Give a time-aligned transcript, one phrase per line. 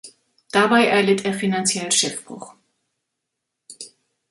[0.51, 2.55] Dabei erlitt er finanziell Schiffbruch.